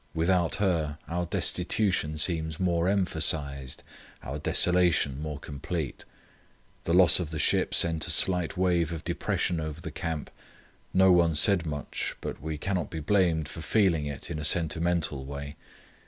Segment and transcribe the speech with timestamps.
[0.15, 3.83] Without her our destitution seems more emphasized,
[4.23, 6.05] our desolation more complete.
[6.85, 10.31] The loss of the ship sent a slight wave of depression over the camp.
[10.91, 15.23] No one said much, but we cannot be blamed for feeling it in a sentimental
[15.23, 15.55] way.